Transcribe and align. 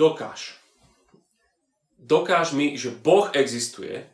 dokáž. 0.00 0.56
Dokáž 2.00 2.56
mi, 2.56 2.80
že 2.80 2.88
Boh 2.88 3.28
existuje 3.36 4.08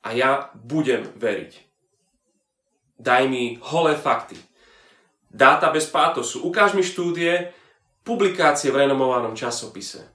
a 0.00 0.08
ja 0.16 0.48
budem 0.56 1.04
veriť. 1.20 1.52
Daj 2.96 3.22
mi 3.28 3.60
holé 3.60 3.92
fakty. 4.00 4.40
Dáta 5.28 5.68
bez 5.68 5.84
pátosu. 5.92 6.40
Ukáž 6.48 6.72
mi 6.72 6.80
štúdie, 6.80 7.52
publikácie 8.00 8.72
v 8.72 8.88
renomovanom 8.88 9.36
časopise. 9.36 10.08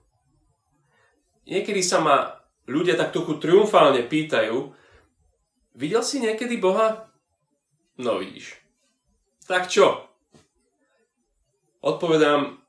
Niekedy 1.46 1.86
sa 1.86 2.02
ma 2.02 2.18
ľudia 2.66 2.98
tak 2.98 3.14
trochu 3.14 3.38
triumfálne 3.38 4.06
pýtajú, 4.06 4.74
videl 5.78 6.02
si 6.06 6.22
niekedy 6.22 6.58
Boha? 6.58 7.10
No 7.98 8.22
vidíš. 8.22 8.58
Tak 9.50 9.66
čo? 9.70 10.06
Odpovedám, 11.82 12.62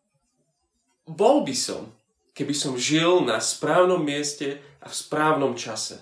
bol 1.06 1.44
by 1.44 1.54
som, 1.54 1.92
keby 2.40 2.56
som 2.56 2.72
žil 2.80 3.20
na 3.20 3.36
správnom 3.36 4.00
mieste 4.00 4.64
a 4.80 4.88
v 4.88 4.94
správnom 4.96 5.52
čase. 5.52 6.00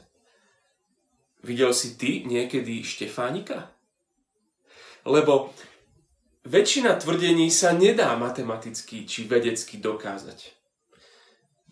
Videl 1.43 1.75
si 1.75 1.99
ty 1.99 2.23
niekedy 2.23 2.87
Štefánika? 2.87 3.75
Lebo 5.03 5.51
väčšina 6.47 6.95
tvrdení 6.95 7.51
sa 7.51 7.75
nedá 7.75 8.15
matematicky 8.15 9.03
či 9.03 9.27
vedecky 9.27 9.83
dokázať. 9.83 10.55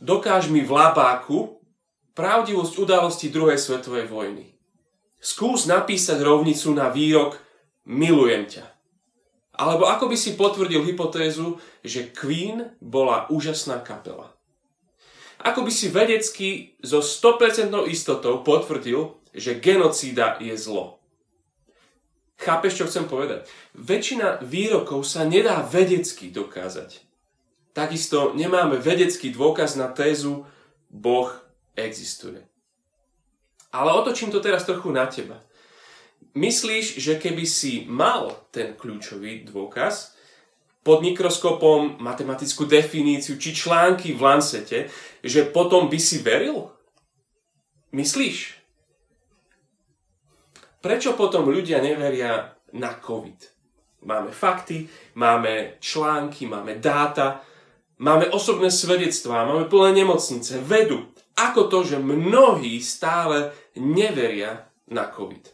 Dokáž 0.02 0.50
mi 0.50 0.66
v 0.66 0.74
labáku 0.74 1.62
pravdivosť 2.18 2.82
udalosti 2.82 3.30
druhej 3.30 3.62
svetovej 3.62 4.10
vojny. 4.10 4.50
Skús 5.22 5.70
napísať 5.70 6.26
rovnicu 6.26 6.74
na 6.74 6.90
výrok 6.90 7.38
milujem 7.86 8.50
ťa. 8.50 8.66
Alebo 9.56 9.86
ako 9.86 10.10
by 10.10 10.16
si 10.18 10.34
potvrdil 10.34 10.82
hypotézu, 10.82 11.56
že 11.86 12.10
Queen 12.10 12.76
bola 12.82 13.30
úžasná 13.30 13.80
kapela. 13.80 14.35
Ako 15.44 15.64
by 15.64 15.72
si 15.72 15.92
vedecky 15.92 16.78
so 16.80 17.04
100% 17.04 17.68
istotou 17.92 18.40
potvrdil, 18.40 19.12
že 19.36 19.60
genocída 19.60 20.40
je 20.40 20.56
zlo. 20.56 20.96
Chápeš, 22.36 22.80
čo 22.80 22.88
chcem 22.88 23.08
povedať? 23.08 23.48
Väčšina 23.76 24.44
výrokov 24.44 25.04
sa 25.08 25.24
nedá 25.24 25.60
vedecky 25.64 26.28
dokázať. 26.28 27.00
Takisto 27.76 28.32
nemáme 28.32 28.80
vedecký 28.80 29.32
dôkaz 29.32 29.76
na 29.76 29.92
tézu 29.92 30.48
Boh 30.88 31.28
existuje. 31.76 32.40
Ale 33.72 33.92
otočím 33.92 34.32
to 34.32 34.40
teraz 34.40 34.64
trochu 34.64 34.88
na 34.88 35.04
teba. 35.04 35.44
Myslíš, 36.32 37.00
že 37.00 37.20
keby 37.20 37.44
si 37.44 37.84
mal 37.88 38.48
ten 38.52 38.76
kľúčový 38.76 39.44
dôkaz, 39.48 40.15
pod 40.86 41.02
mikroskopom 41.02 41.98
matematickú 41.98 42.62
definíciu 42.62 43.34
či 43.42 43.50
články 43.50 44.14
v 44.14 44.22
Lancete, 44.22 44.86
že 45.18 45.42
potom 45.50 45.90
by 45.90 45.98
si 45.98 46.22
veril? 46.22 46.70
Myslíš? 47.90 48.54
Prečo 50.78 51.18
potom 51.18 51.50
ľudia 51.50 51.82
neveria 51.82 52.54
na 52.78 52.94
COVID? 52.94 53.38
Máme 54.06 54.30
fakty, 54.30 54.86
máme 55.18 55.82
články, 55.82 56.46
máme 56.46 56.78
dáta, 56.78 57.42
máme 57.98 58.30
osobné 58.30 58.70
svedectvá, 58.70 59.42
máme 59.42 59.66
plné 59.66 60.06
nemocnice, 60.06 60.62
vedu. 60.62 61.10
Ako 61.34 61.66
to, 61.66 61.82
že 61.82 61.98
mnohí 61.98 62.78
stále 62.78 63.50
neveria 63.74 64.70
na 64.86 65.10
COVID? 65.10 65.50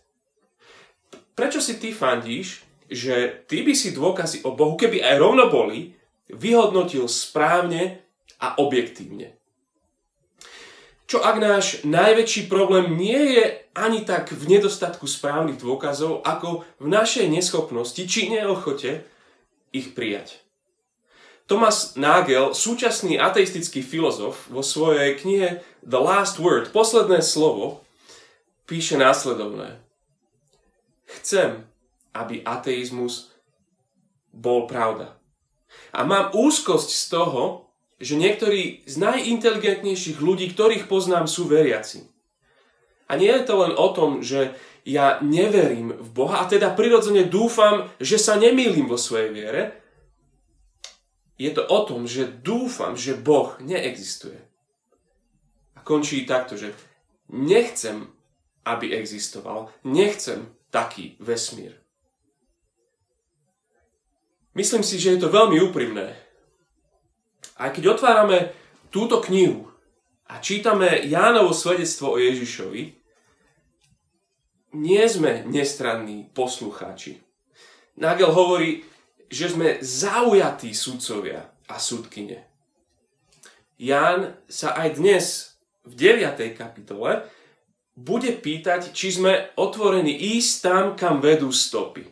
Prečo 1.33 1.65
si 1.65 1.81
ty 1.81 1.97
fandíš, 1.97 2.69
že 2.93 3.45
ty 3.49 3.65
by 3.65 3.73
si 3.73 3.97
dôkazy 3.97 4.45
o 4.45 4.53
Bohu, 4.53 4.77
keby 4.77 5.01
aj 5.01 5.17
rovno 5.19 5.49
boli, 5.49 5.97
vyhodnotil 6.29 7.09
správne 7.09 8.05
a 8.39 8.57
objektívne? 8.61 9.37
Čo 11.09 11.21
ak 11.21 11.37
náš 11.45 11.85
najväčší 11.85 12.49
problém 12.49 12.97
nie 12.97 13.37
je 13.37 13.45
ani 13.77 14.05
tak 14.05 14.33
v 14.33 14.49
nedostatku 14.49 15.05
správnych 15.05 15.61
dôkazov, 15.61 16.25
ako 16.25 16.65
v 16.81 16.87
našej 16.89 17.29
neschopnosti 17.29 18.01
či 18.05 18.33
neochote 18.33 19.05
ich 19.73 19.97
prijať. 19.97 20.41
Thomas 21.49 21.99
Nagel, 22.01 22.57
súčasný 22.57 23.21
ateistický 23.21 23.85
filozof, 23.85 24.49
vo 24.49 24.65
svojej 24.65 25.19
knihe 25.21 25.61
The 25.85 26.01
Last 26.01 26.41
Word, 26.41 26.73
posledné 26.73 27.21
slovo, 27.21 27.85
píše 28.65 28.97
následovné. 28.97 29.77
Chcem, 31.21 31.69
aby 32.13 32.45
ateizmus 32.45 33.33
bol 34.33 34.65
pravda. 34.69 35.17
A 35.93 36.05
mám 36.05 36.33
úzkosť 36.33 36.89
z 36.89 37.05
toho, 37.09 37.43
že 38.03 38.19
niektorí 38.19 38.83
z 38.85 38.95
najinteligentnejších 38.99 40.19
ľudí, 40.19 40.51
ktorých 40.53 40.91
poznám, 40.91 41.31
sú 41.31 41.47
veriaci. 41.47 42.09
A 43.07 43.15
nie 43.15 43.31
je 43.31 43.45
to 43.45 43.55
len 43.63 43.73
o 43.77 43.89
tom, 43.93 44.25
že 44.25 44.57
ja 44.83 45.23
neverím 45.23 45.95
v 45.95 46.09
Boha 46.11 46.43
a 46.43 46.49
teda 46.51 46.75
prirodzene 46.75 47.29
dúfam, 47.31 47.87
že 48.03 48.19
sa 48.19 48.35
nemýlim 48.35 48.91
vo 48.91 48.99
svojej 48.99 49.31
viere. 49.31 49.63
Je 51.39 51.51
to 51.55 51.63
o 51.63 51.81
tom, 51.87 52.11
že 52.11 52.27
dúfam, 52.27 52.99
že 52.99 53.15
Boh 53.15 53.55
neexistuje. 53.63 54.39
A 55.79 55.83
končí 55.87 56.27
takto, 56.27 56.59
že 56.59 56.75
nechcem, 57.31 58.11
aby 58.67 58.95
existoval. 58.95 59.71
Nechcem 59.87 60.51
taký 60.75 61.15
vesmír. 61.23 61.82
Myslím 64.53 64.85
si, 64.85 65.01
že 65.01 65.17
je 65.17 65.25
to 65.25 65.33
veľmi 65.33 65.61
úprimné 65.65 66.23
aj 67.63 67.71
keď 67.79 67.85
otvárame 67.95 68.51
túto 68.91 69.23
knihu 69.23 69.71
a 70.27 70.43
čítame 70.43 71.07
Jánovo 71.07 71.55
svedectvo 71.55 72.17
o 72.17 72.21
Ježišovi, 72.21 72.99
nie 74.73 75.05
sme 75.05 75.45
nestranní 75.47 76.33
poslucháči. 76.33 77.21
Nagel 78.01 78.33
hovorí, 78.33 78.83
že 79.29 79.53
sme 79.53 79.79
zaujatí 79.85 80.73
sudcovia 80.73 81.53
a 81.69 81.77
súdkyne. 81.77 82.49
Ján 83.77 84.41
sa 84.49 84.73
aj 84.73 84.89
dnes 84.97 85.25
v 85.85 85.93
9. 86.19 86.57
kapitole 86.57 87.29
bude 87.93 88.33
pýtať, 88.33 88.97
či 88.97 89.13
sme 89.13 89.53
otvorení 89.61 90.13
ísť 90.41 90.53
tam, 90.65 90.85
kam 90.97 91.21
vedú 91.21 91.53
stopy. 91.53 92.09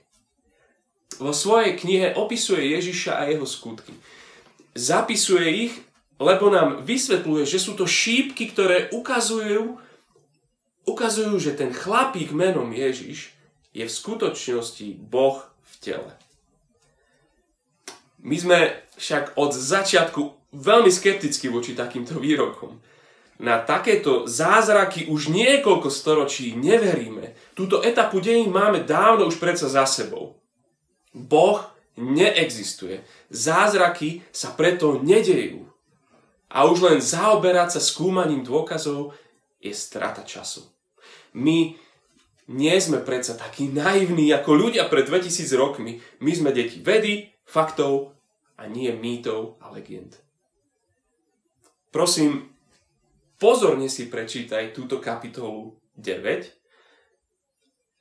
Vo 1.20 1.36
svojej 1.36 1.76
knihe 1.76 2.16
opisuje 2.16 2.72
Ježiša 2.72 3.20
a 3.20 3.28
jeho 3.28 3.44
skutky 3.44 3.92
zapisuje 4.74 5.70
ich, 5.70 5.74
lebo 6.20 6.52
nám 6.52 6.84
vysvetľuje, 6.84 7.44
že 7.48 7.58
sú 7.58 7.74
to 7.74 7.88
šípky, 7.88 8.52
ktoré 8.52 8.92
ukazujú, 8.92 9.80
ukazujú, 10.84 11.34
že 11.40 11.56
ten 11.56 11.72
chlapík 11.72 12.30
menom 12.32 12.68
Ježiš 12.70 13.32
je 13.72 13.84
v 13.86 13.92
skutočnosti 13.92 14.98
Boh 15.00 15.40
v 15.44 15.74
tele. 15.80 16.12
My 18.20 18.36
sme 18.36 18.58
však 19.00 19.40
od 19.40 19.56
začiatku 19.56 20.52
veľmi 20.52 20.92
skeptickí 20.92 21.48
voči 21.48 21.72
takýmto 21.72 22.20
výrokom. 22.20 22.76
Na 23.40 23.64
takéto 23.64 24.28
zázraky 24.28 25.08
už 25.08 25.32
niekoľko 25.32 25.88
storočí 25.88 26.52
neveríme. 26.52 27.32
Túto 27.56 27.80
etapu 27.80 28.20
dejín 28.20 28.52
máme 28.52 28.84
dávno 28.84 29.24
už 29.24 29.40
predsa 29.40 29.72
za 29.72 29.88
sebou. 29.88 30.39
Boh 31.14 31.64
neexistuje. 31.98 33.02
Zázraky 33.28 34.22
sa 34.30 34.54
preto 34.54 35.02
nedejú. 35.02 35.66
A 36.50 36.66
už 36.66 36.82
len 36.82 36.98
zaoberať 36.98 37.78
sa 37.78 37.80
skúmaním 37.82 38.42
dôkazov 38.42 39.14
je 39.62 39.70
strata 39.70 40.26
času. 40.26 40.66
My 41.36 41.78
nie 42.50 42.76
sme 42.82 42.98
predsa 42.98 43.38
takí 43.38 43.70
naivní 43.70 44.34
ako 44.34 44.50
ľudia 44.58 44.90
pred 44.90 45.06
2000 45.06 45.46
rokmi. 45.54 46.02
My 46.18 46.32
sme 46.34 46.50
deti 46.50 46.82
vedy, 46.82 47.30
faktov 47.46 48.18
a 48.58 48.66
nie 48.66 48.90
mýtov 48.90 49.62
a 49.62 49.70
legend. 49.70 50.18
Prosím, 51.94 52.50
pozorne 53.38 53.86
si 53.86 54.10
prečítaj 54.10 54.74
túto 54.74 54.98
kapitolu 54.98 55.78
9 55.94 56.50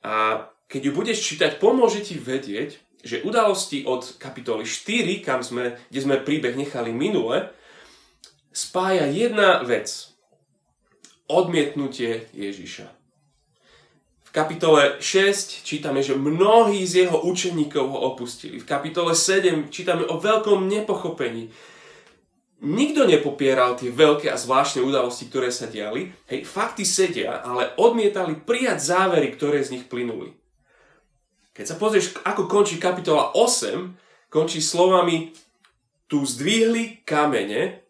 a 0.02 0.46
keď 0.70 0.80
ju 0.86 0.92
budeš 0.94 1.18
čítať, 1.22 1.58
pomôže 1.58 2.02
ti 2.02 2.14
vedieť, 2.14 2.78
že 3.00 3.24
udalosti 3.24 3.84
od 3.88 4.20
kapitoly 4.20 4.64
4, 4.64 5.24
kam 5.24 5.40
sme, 5.40 5.76
kde 5.88 6.00
sme 6.00 6.16
príbeh 6.20 6.56
nechali 6.56 6.92
minule, 6.92 7.52
spája 8.52 9.08
jedna 9.08 9.62
vec. 9.64 10.12
Odmietnutie 11.30 12.26
Ježiša. 12.34 12.90
V 14.26 14.30
kapitole 14.34 15.02
6 15.02 15.66
čítame, 15.66 16.06
že 16.06 16.14
mnohí 16.14 16.86
z 16.86 17.06
jeho 17.06 17.18
učeníkov 17.26 17.82
ho 17.82 17.98
opustili. 18.14 18.62
V 18.62 18.66
kapitole 18.66 19.14
7 19.14 19.70
čítame 19.74 20.06
o 20.06 20.22
veľkom 20.22 20.70
nepochopení. 20.70 21.50
Nikto 22.60 23.08
nepopieral 23.10 23.74
tie 23.74 23.90
veľké 23.90 24.30
a 24.30 24.38
zvláštne 24.38 24.84
udalosti, 24.84 25.26
ktoré 25.26 25.50
sa 25.50 25.66
diali. 25.66 26.12
Hej, 26.30 26.46
fakty 26.46 26.86
sedia, 26.86 27.42
ale 27.42 27.74
odmietali 27.80 28.38
prijať 28.38 28.94
závery, 28.94 29.34
ktoré 29.34 29.66
z 29.66 29.78
nich 29.78 29.84
plynuli. 29.90 30.39
Keď 31.60 31.68
sa 31.68 31.76
pozrieš, 31.76 32.16
ako 32.24 32.48
končí 32.48 32.80
kapitola 32.80 33.36
8, 33.36 34.32
končí 34.32 34.64
slovami 34.64 35.36
tu 36.08 36.24
zdvihli 36.24 37.04
kamene 37.04 37.84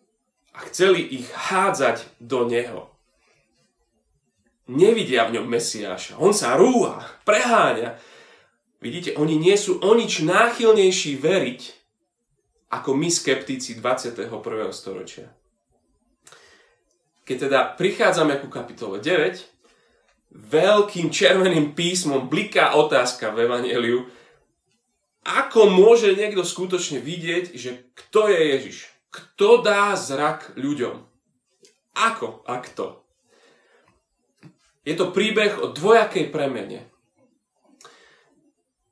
a 0.50 0.66
chceli 0.66 1.06
ich 1.06 1.30
hádzať 1.30 2.18
do 2.18 2.50
neho. 2.50 2.90
Nevidia 4.66 5.22
v 5.30 5.38
ňom 5.38 5.46
Mesiáša. 5.46 6.18
On 6.18 6.34
sa 6.34 6.58
rúha, 6.58 6.98
preháňa. 7.22 7.94
Vidíte, 8.82 9.14
oni 9.14 9.38
nie 9.38 9.54
sú 9.54 9.78
o 9.78 9.94
nič 9.94 10.26
náchylnejší 10.26 11.22
veriť, 11.22 11.62
ako 12.74 12.90
my 12.98 13.06
skeptici 13.06 13.78
21. 13.78 14.34
storočia. 14.74 15.30
Keď 17.22 17.36
teda 17.46 17.78
prichádzame 17.78 18.34
ku 18.42 18.50
kapitole 18.50 18.98
9, 18.98 19.59
veľkým 20.30 21.10
červeným 21.10 21.74
písmom 21.74 22.30
bliká 22.30 22.78
otázka 22.78 23.34
v 23.34 23.50
Evangeliu, 23.50 24.00
ako 25.26 25.68
môže 25.68 26.16
niekto 26.16 26.46
skutočne 26.46 27.02
vidieť, 27.02 27.52
že 27.52 27.92
kto 27.92 28.32
je 28.32 28.40
Ježiš? 28.56 28.78
Kto 29.10 29.60
dá 29.60 29.92
zrak 29.98 30.54
ľuďom? 30.56 31.02
Ako 31.98 32.46
a 32.46 32.62
kto? 32.62 33.04
Je 34.86 34.96
to 34.96 35.12
príbeh 35.12 35.60
o 35.60 35.68
dvojakej 35.68 36.32
premene. 36.32 36.88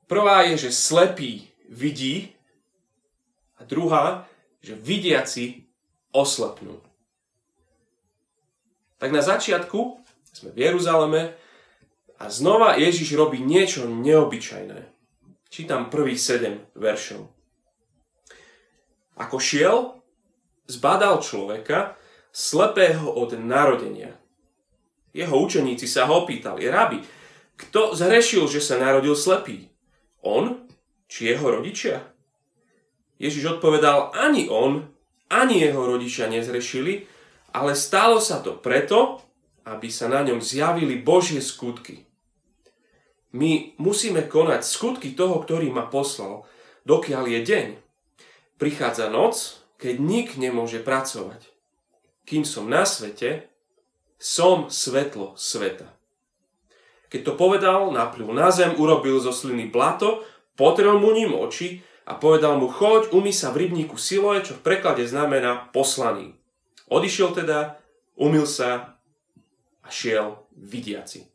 Prvá 0.05 0.45
je, 0.45 0.69
že 0.69 0.75
slepý 0.75 1.49
vidí 1.65 2.35
a 3.57 3.65
druhá, 3.65 4.29
že 4.59 4.77
vidiaci 4.77 5.65
oslepnú. 6.13 6.81
Tak 8.99 9.09
na 9.15 9.23
začiatku 9.23 9.98
sme 10.33 10.53
v 10.53 10.69
Jeruzaleme 10.69 11.21
a 12.19 12.27
znova 12.27 12.75
Ježiš 12.75 13.15
robí 13.15 13.39
niečo 13.39 13.87
neobyčajné. 13.87 14.79
Čítam 15.49 15.89
prvých 15.89 16.21
7 16.21 16.77
veršov. 16.77 17.25
Ako 19.17 19.37
šiel, 19.41 19.99
zbadal 20.69 21.19
človeka, 21.19 21.97
slepého 22.29 23.09
od 23.09 23.33
narodenia. 23.35 24.13
Jeho 25.11 25.35
učeníci 25.41 25.89
sa 25.89 26.05
ho 26.05 26.23
opýtali, 26.23 26.69
rabi, 26.69 27.01
kto 27.59 27.97
zhrešil, 27.97 28.47
že 28.47 28.61
sa 28.63 28.79
narodil 28.79 29.17
slepý? 29.17 29.67
On 30.23 30.69
či 31.09 31.33
jeho 31.33 31.49
rodičia? 31.49 32.05
Ježiš 33.19 33.59
odpovedal, 33.59 34.15
ani 34.15 34.47
on, 34.47 34.87
ani 35.27 35.59
jeho 35.59 35.83
rodičia 35.83 36.31
nezrešili, 36.31 37.03
ale 37.51 37.75
stalo 37.75 38.23
sa 38.23 38.39
to 38.39 38.55
preto, 38.55 39.19
aby 39.69 39.93
sa 39.93 40.09
na 40.09 40.25
ňom 40.25 40.41
zjavili 40.41 40.97
Božie 40.97 41.45
skutky. 41.45 42.09
My 43.29 43.77
musíme 43.77 44.25
konať 44.25 44.65
skutky 44.65 45.13
toho, 45.13 45.37
ktorý 45.45 45.69
ma 45.69 45.85
poslal, 45.85 46.49
dokiaľ 46.89 47.29
je 47.29 47.39
deň. 47.45 47.67
Prichádza 48.57 49.13
noc, 49.13 49.61
keď 49.77 49.95
nik 50.01 50.29
nemôže 50.41 50.81
pracovať. 50.81 51.45
Kým 52.25 52.41
som 52.41 52.65
na 52.65 52.89
svete, 52.89 53.45
som 54.17 54.67
svetlo 54.73 55.37
sveta. 55.37 55.87
Keď 57.13 57.21
to 57.25 57.33
povedal, 57.37 57.89
naplil 57.93 58.33
na 58.33 58.49
zem, 58.49 58.73
urobil 58.75 59.21
zo 59.21 59.33
sliny 59.33 59.69
blato, 59.69 60.25
potrel 60.57 60.97
mu 60.97 61.13
ním 61.13 61.33
oči 61.33 61.81
a 62.09 62.17
povedal 62.17 62.57
mu, 62.57 62.69
choď, 62.69 63.13
umy 63.13 63.29
sa 63.29 63.53
v 63.53 63.65
rybníku 63.65 63.97
Siloe, 63.97 64.41
čo 64.41 64.57
v 64.57 64.65
preklade 64.65 65.05
znamená 65.05 65.69
poslaný. 65.69 66.33
Odišiel 66.89 67.33
teda, 67.37 67.77
umil 68.17 68.49
sa 68.49 68.98
šiel 69.89 70.47
vidiaci. 70.55 71.27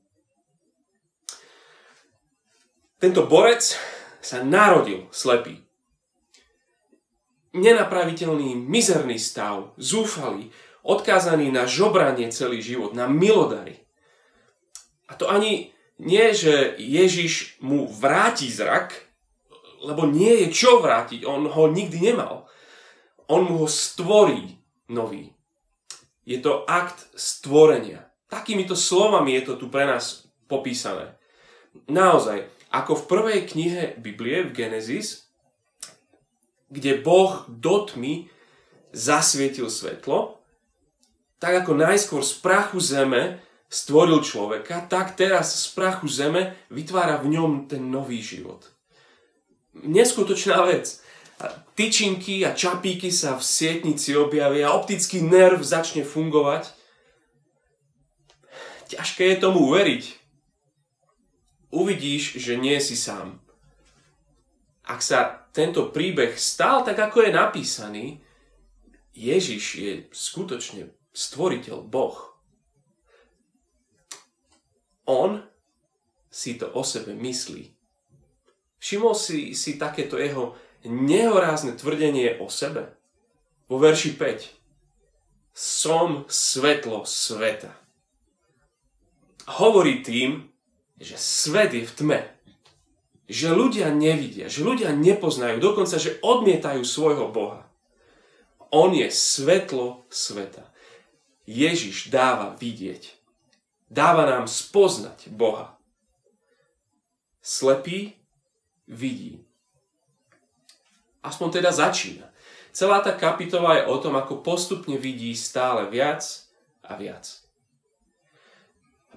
Tento 2.99 3.27
borec 3.29 3.77
sa 4.25 4.41
narodil 4.41 5.11
slepý 5.13 5.65
nenapraviteľný, 7.55 8.59
mizerný 8.59 9.17
stav, 9.17 9.73
zúfalý, 9.79 10.51
odkázaný 10.83 11.55
na 11.55 11.65
žobranie 11.65 12.29
celý 12.35 12.61
život, 12.61 12.93
na 12.93 13.07
milodary. 13.07 13.87
A 15.07 15.15
to 15.15 15.31
ani 15.31 15.71
nie, 16.03 16.35
že 16.35 16.75
Ježiš 16.77 17.63
mu 17.63 17.87
vráti 17.87 18.51
zrak, 18.51 18.99
lebo 19.87 20.11
nie 20.11 20.45
je 20.45 20.47
čo 20.51 20.83
vrátiť, 20.83 21.23
on 21.23 21.47
ho 21.47 21.65
nikdy 21.71 22.03
nemal. 22.03 22.51
On 23.31 23.47
mu 23.47 23.65
ho 23.65 23.69
stvorí 23.71 24.59
nový. 24.91 25.33
Je 26.27 26.43
to 26.43 26.67
akt 26.67 27.07
stvorenia. 27.15 28.11
Takýmito 28.35 28.75
slovami 28.75 29.39
je 29.39 29.43
to 29.47 29.55
tu 29.55 29.71
pre 29.71 29.87
nás 29.87 30.27
popísané. 30.51 31.15
Naozaj, 31.87 32.51
ako 32.75 32.99
v 32.99 33.07
prvej 33.07 33.41
knihe 33.47 33.83
Biblie 34.03 34.43
v 34.43 34.51
Genesis, 34.51 35.31
kde 36.67 36.99
Boh 36.99 37.47
do 37.47 37.87
tmy 37.87 38.27
zasvietil 38.91 39.71
svetlo, 39.71 40.43
tak 41.39 41.63
ako 41.63 41.79
najskôr 41.79 42.27
z 42.27 42.35
prachu 42.43 42.83
zeme 42.83 43.39
stvoril 43.71 44.23
človeka, 44.23 44.83
tak 44.91 45.15
teraz 45.15 45.55
z 45.55 45.67
prachu 45.75 46.11
zeme 46.11 46.59
vytvára 46.75 47.23
v 47.23 47.39
ňom 47.39 47.71
ten 47.71 47.87
nový 47.87 48.19
život. 48.19 48.67
Neskutočná 49.75 50.63
vec. 50.67 51.03
Tyčinky 51.75 52.47
a 52.47 52.55
čapíky 52.55 53.11
sa 53.11 53.35
v 53.35 53.43
sietnici 53.43 54.15
objavia, 54.15 54.75
optický 54.75 55.23
nerv 55.23 55.63
začne 55.63 56.07
fungovať. 56.07 56.71
Ťažké 58.89 59.25
je 59.35 59.43
tomu 59.43 59.73
uveriť. 59.73 60.05
Uvidíš, 61.75 62.39
že 62.39 62.55
nie 62.55 62.79
si 62.79 62.95
sám. 62.95 63.43
Ak 64.85 65.01
sa 65.01 65.49
tento 65.51 65.89
príbeh 65.89 66.37
stal 66.37 66.85
tak, 66.85 67.01
ako 67.01 67.25
je 67.25 67.33
napísaný, 67.33 68.07
Ježiš 69.15 69.65
je 69.75 69.93
skutočne 70.11 70.93
stvoriteľ 71.15 71.87
Boh. 71.87 72.35
On 75.07 75.41
si 76.29 76.59
to 76.59 76.67
o 76.75 76.83
sebe 76.83 77.15
myslí. 77.15 77.71
Všimol 78.83 79.15
si, 79.15 79.55
si 79.55 79.79
takéto 79.79 80.19
jeho 80.19 80.59
nehorázne 80.85 81.73
tvrdenie 81.79 82.43
o 82.43 82.51
sebe? 82.51 82.93
Vo 83.71 83.81
verši 83.81 84.19
5. 84.19 85.55
Som 85.55 86.27
svetlo 86.29 87.07
sveta. 87.09 87.84
Hovorí 89.45 90.01
tým, 90.01 90.49
že 90.97 91.21
svet 91.21 91.77
je 91.77 91.85
v 91.85 91.93
tme 91.93 92.21
že 93.25 93.57
ľudia 93.57 93.89
nevidia, 93.89 94.53
že 94.53 94.61
ľudia 94.61 94.93
nepoznajú, 94.93 95.57
dokonca, 95.57 95.97
že 95.97 96.21
odmietajú 96.21 96.85
svojho 96.85 97.33
Boha. 97.33 97.65
On 98.69 98.93
je 98.93 99.09
svetlo 99.09 100.05
sveta. 100.13 100.67
Ježiš 101.49 102.13
dáva 102.13 102.57
vidieť. 102.57 103.17
Dáva 103.89 104.29
nám 104.29 104.51
spoznať 104.51 105.31
Boha. 105.33 105.77
Slepý 107.45 108.17
vidí. 108.89 109.45
Aspoň 111.25 111.61
teda 111.61 111.71
začína. 111.73 112.29
Celá 112.75 113.01
tá 113.01 113.15
kapitola 113.15 113.81
je 113.81 113.89
o 113.89 113.97
tom, 114.03 114.19
ako 114.19 114.43
postupne 114.45 114.99
vidí 114.99 115.33
stále 115.33 115.89
viac 115.89 116.25
a 116.83 116.99
viac. 116.99 117.44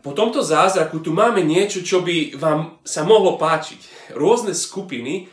Po 0.07 0.15
tomto 0.15 0.39
zázraku 0.39 1.03
tu 1.03 1.11
máme 1.11 1.43
niečo, 1.43 1.83
čo 1.83 1.99
by 1.99 2.39
vám 2.39 2.79
sa 2.87 3.03
mohlo 3.03 3.35
páčiť. 3.35 4.15
Rôzne 4.15 4.55
skupiny, 4.55 5.27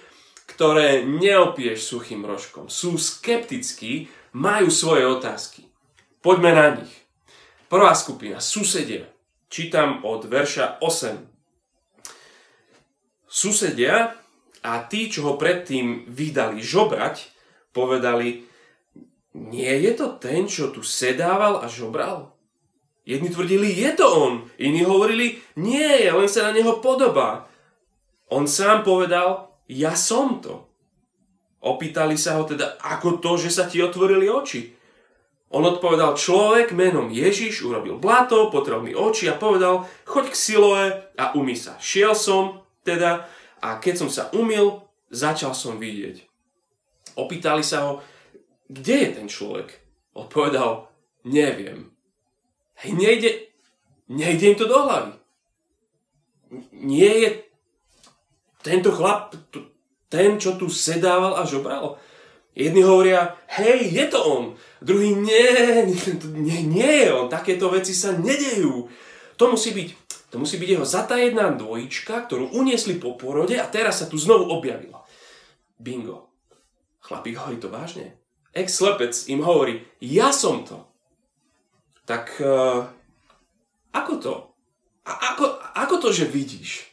ktoré 0.50 1.06
neopieš 1.06 1.94
suchým 1.94 2.26
rožkom, 2.26 2.66
sú 2.66 2.98
skeptickí, 2.98 4.10
majú 4.34 4.74
svoje 4.74 5.06
otázky. 5.06 5.70
Poďme 6.18 6.58
na 6.58 6.66
nich. 6.74 6.90
Prvá 7.70 7.94
skupina, 7.94 8.42
susedia. 8.42 9.06
Čítam 9.46 10.02
od 10.02 10.26
verša 10.26 10.82
8. 10.82 11.22
Susedia 13.30 14.18
a 14.66 14.72
tí, 14.90 15.06
čo 15.06 15.30
ho 15.30 15.38
predtým 15.38 16.10
vydali 16.10 16.58
žobrať, 16.58 17.30
povedali, 17.70 18.42
nie 19.38 19.74
je 19.86 19.92
to 19.94 20.18
ten, 20.18 20.50
čo 20.50 20.74
tu 20.74 20.82
sedával 20.82 21.62
a 21.62 21.70
žobral? 21.70 22.33
Jedni 23.04 23.28
tvrdili, 23.28 23.68
je 23.68 23.92
to 23.92 24.06
on. 24.08 24.48
Iní 24.56 24.84
hovorili, 24.84 25.36
nie 25.60 26.08
len 26.08 26.28
sa 26.28 26.48
na 26.48 26.52
neho 26.56 26.80
podobá. 26.80 27.44
On 28.32 28.48
sám 28.48 28.80
povedal, 28.80 29.52
ja 29.68 29.92
som 29.92 30.40
to. 30.40 30.64
Opýtali 31.64 32.16
sa 32.16 32.40
ho 32.40 32.48
teda, 32.48 32.80
ako 32.80 33.20
to, 33.20 33.36
že 33.40 33.52
sa 33.52 33.64
ti 33.68 33.80
otvorili 33.84 34.28
oči. 34.28 34.72
On 35.54 35.62
odpovedal, 35.62 36.18
človek 36.18 36.74
menom 36.74 37.12
Ježiš 37.14 37.62
urobil 37.62 38.00
blato, 38.00 38.50
potrel 38.50 38.82
mi 38.82 38.90
oči 38.90 39.30
a 39.30 39.38
povedal, 39.38 39.86
choď 40.02 40.34
k 40.34 40.36
Siloe 40.36 40.84
a 41.14 41.24
umy 41.38 41.54
sa. 41.54 41.78
Šiel 41.78 42.16
som 42.18 42.64
teda 42.82 43.30
a 43.62 43.80
keď 43.80 43.94
som 44.04 44.10
sa 44.10 44.28
umil, 44.34 44.82
začal 45.08 45.56
som 45.56 45.78
vidieť. 45.78 46.20
Opýtali 47.16 47.62
sa 47.62 47.86
ho, 47.86 47.92
kde 48.66 48.96
je 48.98 49.10
ten 49.14 49.28
človek? 49.30 49.78
Odpovedal, 50.12 50.90
neviem. 51.24 51.93
Hej, 52.82 52.92
nejde, 52.92 53.30
nejde 54.08 54.44
im 54.50 54.56
to 54.58 54.66
do 54.66 54.78
hlavy. 54.82 55.12
Nie 56.72 57.12
je 57.18 57.30
tento 58.62 58.94
chlap 58.94 59.36
ten, 60.08 60.38
čo 60.38 60.54
tu 60.54 60.70
sedával 60.70 61.36
a 61.36 61.42
žobral. 61.44 61.98
Jedni 62.54 62.86
hovoria, 62.86 63.34
hej, 63.58 63.90
je 63.90 64.04
to 64.06 64.18
on. 64.22 64.44
Druhý, 64.78 65.10
nie, 65.10 65.90
nie, 66.30 66.60
nie, 66.62 67.10
on, 67.10 67.26
takéto 67.26 67.66
veci 67.66 67.90
sa 67.90 68.14
nedejú. 68.14 68.86
To 69.34 69.44
musí 69.50 69.74
byť, 69.74 69.88
to 70.30 70.38
musí 70.38 70.62
byť 70.62 70.68
jeho 70.78 70.86
zatajedná 70.86 71.58
dvojička, 71.58 72.30
ktorú 72.30 72.54
uniesli 72.54 72.94
po 73.02 73.18
porode 73.18 73.58
a 73.58 73.66
teraz 73.66 73.98
sa 73.98 74.06
tu 74.06 74.14
znovu 74.14 74.54
objavila. 74.54 75.02
Bingo. 75.74 76.30
Chlapík 77.02 77.42
hovorí 77.42 77.58
to 77.58 77.68
vážne. 77.68 78.14
Ex-slepec 78.54 79.26
im 79.26 79.42
hovorí, 79.42 79.82
ja 79.98 80.30
som 80.30 80.62
to. 80.62 80.93
Tak 82.04 82.40
uh, 82.40 82.84
ako 83.94 84.12
to? 84.20 84.34
A 85.04 85.32
ako, 85.32 85.44
ako 85.76 85.94
to, 86.00 86.08
že 86.12 86.28
vidíš? 86.28 86.88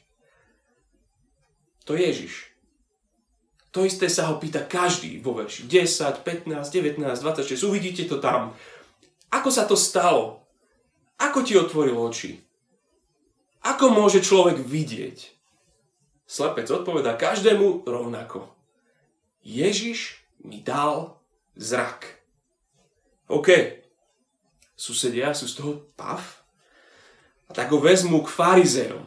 To 1.88 1.96
Ježiš. 1.96 2.51
To 3.72 3.88
isté 3.88 4.12
sa 4.12 4.27
ho 4.27 4.36
pýta 4.36 4.68
každý 4.68 5.24
vo 5.24 5.32
verši 5.32 5.63
10, 5.63 6.27
15, 6.27 6.72
19, 6.72 7.08
26. 7.08 7.56
Uvidíte 7.63 8.03
to 8.03 8.20
tam. 8.20 8.51
Ako 9.32 9.48
sa 9.48 9.63
to 9.63 9.80
stalo? 9.80 10.44
Ako 11.20 11.39
ti 11.39 11.56
otvoril 11.56 11.96
oči? 11.96 12.36
Ako 13.63 13.94
môže 13.94 14.20
človek 14.20 14.60
vidieť? 14.60 15.32
Slepec 16.27 16.68
odpoveda 16.68 17.15
každému 17.15 17.88
rovnako. 17.88 18.51
Ježiš 19.44 20.20
mi 20.44 20.60
dal 20.60 21.20
zrak. 21.56 22.20
OK. 23.32 23.80
Susedia 24.81 25.29
sú 25.38 25.45
z 25.45 25.61
toho 25.61 25.73
pav. 25.93 26.41
A 27.45 27.53
tak 27.53 27.69
ho 27.69 27.77
vezmú 27.77 28.25
k 28.25 28.33
farizejom. 28.33 29.05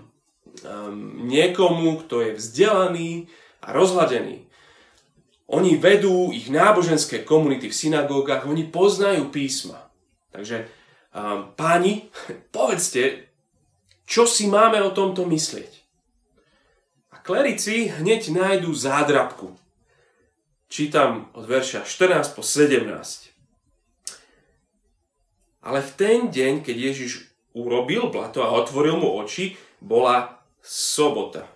Um, 0.63 1.27
niekomu, 1.27 2.07
kto 2.07 2.23
je 2.23 2.39
vzdelaný 2.39 3.27
a 3.59 3.75
rozhladený. 3.75 4.47
Oni 5.51 5.75
vedú 5.75 6.31
ich 6.31 6.47
náboženské 6.47 7.27
komunity 7.27 7.75
v 7.75 7.75
synagógach, 7.75 8.47
oni 8.47 8.71
poznajú 8.71 9.35
písma. 9.35 9.91
Takže 10.31 10.71
um, 11.11 11.51
páni, 11.59 12.07
povedzte, 12.55 13.35
čo 14.07 14.31
si 14.31 14.47
máme 14.47 14.79
o 14.79 14.95
tomto 14.95 15.27
myslieť. 15.27 15.73
A 17.11 17.19
klerici 17.19 17.91
hneď 17.91 18.31
nájdú 18.31 18.71
zádrabku. 18.71 19.59
Čítam 20.71 21.35
od 21.35 21.51
verša 21.51 21.83
14 21.83 22.39
po 22.39 22.47
17. 22.47 23.34
Ale 25.65 25.81
v 25.81 25.91
ten 25.97 26.19
deň, 26.29 26.61
keď 26.61 26.77
Ježiš 26.93 27.33
urobil 27.57 28.13
blato 28.13 28.45
a 28.45 28.53
otvoril 28.53 29.01
mu 29.01 29.17
oči, 29.17 29.57
bola 29.81 30.45
sobota. 30.61 31.49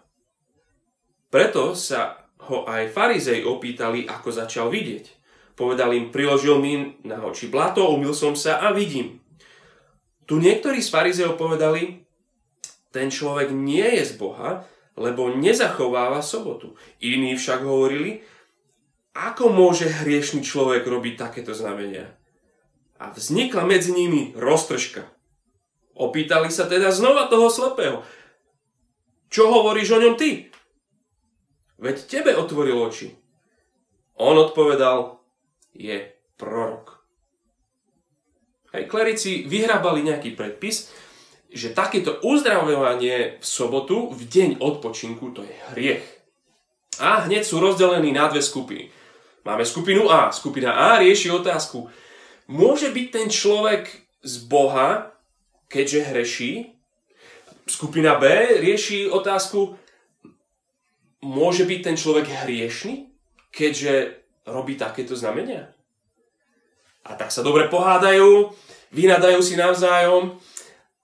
Preto 1.28 1.76
sa 1.76 2.24
ho 2.48 2.64
aj 2.64 2.88
farizej 2.88 3.44
opýtali, 3.44 4.08
ako 4.08 4.32
začal 4.32 4.72
vidieť. 4.72 5.04
Povedal 5.52 5.92
im, 5.92 6.08
priložil 6.08 6.56
mi 6.56 6.96
na 7.04 7.20
oči 7.20 7.52
blato, 7.52 7.84
umil 7.92 8.16
som 8.16 8.32
sa 8.32 8.64
a 8.64 8.72
vidím. 8.72 9.20
Tu 10.24 10.40
niektorí 10.40 10.80
z 10.80 10.88
farizejov 10.88 11.36
povedali, 11.36 12.04
ten 12.88 13.12
človek 13.12 13.52
nie 13.52 13.84
je 14.00 14.04
z 14.08 14.12
Boha, 14.16 14.64
lebo 14.96 15.28
nezachováva 15.32 16.24
sobotu. 16.24 16.74
Iní 17.04 17.36
však 17.36 17.60
hovorili, 17.64 18.24
ako 19.12 19.50
môže 19.52 19.88
hriešný 19.88 20.40
človek 20.40 20.86
robiť 20.86 21.14
takéto 21.18 21.52
znamenia? 21.52 22.17
A 22.98 23.14
vznikla 23.14 23.62
medzi 23.62 23.94
nimi 23.94 24.34
roztržka. 24.34 25.06
Opýtali 25.94 26.50
sa 26.50 26.66
teda 26.66 26.90
znova 26.94 27.30
toho 27.30 27.50
slepého. 27.50 28.02
Čo 29.30 29.50
hovoríš 29.50 29.98
o 29.98 30.02
ňom 30.02 30.14
ty? 30.18 30.50
Veď 31.78 31.96
tebe 32.10 32.34
otvoril 32.34 32.74
oči. 32.74 33.14
On 34.18 34.34
odpovedal, 34.34 35.22
je 35.78 36.10
prorok. 36.34 36.98
Hej, 38.74 38.90
klerici 38.90 39.46
vyhrabali 39.46 40.02
nejaký 40.02 40.34
predpis, 40.34 40.90
že 41.48 41.72
takéto 41.72 42.20
uzdravovanie 42.20 43.40
v 43.40 43.44
sobotu, 43.46 44.10
v 44.10 44.20
deň 44.26 44.50
odpočinku, 44.60 45.32
to 45.32 45.46
je 45.46 45.54
hriech. 45.72 46.04
A 46.98 47.24
hneď 47.24 47.46
sú 47.46 47.62
rozdelení 47.62 48.10
na 48.10 48.26
dve 48.28 48.42
skupiny. 48.42 48.90
Máme 49.46 49.62
skupinu 49.62 50.10
A. 50.10 50.34
Skupina 50.34 50.74
A 50.76 50.98
rieši 50.98 51.30
otázku, 51.30 51.88
môže 52.48 52.90
byť 52.90 53.06
ten 53.12 53.28
človek 53.28 53.92
z 54.24 54.34
Boha, 54.48 55.12
keďže 55.68 56.00
hreší? 56.10 56.52
Skupina 57.68 58.16
B 58.16 58.24
rieši 58.64 59.12
otázku, 59.12 59.76
môže 61.20 61.68
byť 61.68 61.80
ten 61.84 61.96
človek 62.00 62.26
hriešný, 62.48 63.12
keďže 63.52 64.24
robí 64.48 64.80
takéto 64.80 65.12
znamenia? 65.12 65.68
A 67.04 67.16
tak 67.16 67.28
sa 67.28 67.44
dobre 67.44 67.68
pohádajú, 67.68 68.52
vynadajú 68.92 69.40
si 69.44 69.56
navzájom, 69.56 70.40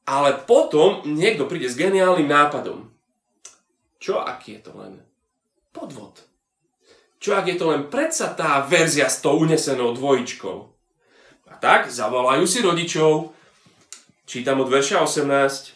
ale 0.05 0.37
potom 0.45 1.05
niekto 1.05 1.49
príde 1.49 1.69
s 1.69 1.77
geniálnym 1.77 2.29
nápadom. 2.29 2.89
Čo 4.01 4.21
ak 4.21 4.49
je 4.49 4.61
to 4.61 4.73
len 4.77 5.01
podvod? 5.73 6.25
Čo 7.21 7.41
ak 7.41 7.49
je 7.49 7.57
to 7.57 7.73
len 7.73 7.89
predsa 7.89 8.37
tá 8.37 8.61
verzia 8.69 9.09
s 9.09 9.25
tou 9.25 9.41
unesenou 9.41 9.97
dvojičkou? 9.97 10.74
A 11.55 11.63
tak 11.63 11.87
zavolajú 11.87 12.51
si 12.51 12.67
rodičov. 12.67 13.31
Čítam 14.27 14.59
od 14.59 14.67
verša 14.67 15.07
18. 15.07 15.71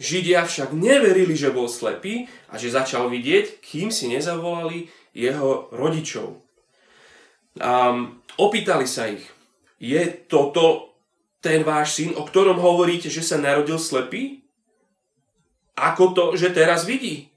Židia 0.00 0.48
však 0.48 0.72
neverili, 0.72 1.36
že 1.36 1.52
bol 1.52 1.68
slepý 1.68 2.32
a 2.48 2.56
že 2.56 2.72
začal 2.72 3.12
vidieť, 3.12 3.60
kým 3.60 3.92
si 3.92 4.08
nezavolali 4.08 4.88
jeho 5.12 5.68
rodičov. 5.68 6.40
A 7.60 7.92
opýtali 8.40 8.88
sa 8.88 9.12
ich, 9.12 9.28
je 9.76 10.00
toto 10.24 10.96
ten 11.44 11.60
váš 11.60 12.00
syn, 12.00 12.16
o 12.16 12.24
ktorom 12.24 12.56
hovoríte, 12.56 13.12
že 13.12 13.20
sa 13.20 13.36
narodil 13.36 13.76
slepý? 13.76 14.40
Ako 15.76 16.16
to, 16.16 16.24
že 16.40 16.56
teraz 16.56 16.88
vidí? 16.88 17.28